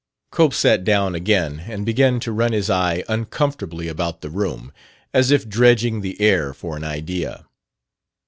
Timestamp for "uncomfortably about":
3.07-4.21